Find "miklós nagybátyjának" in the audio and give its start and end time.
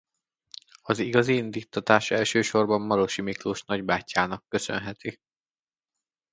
3.21-4.45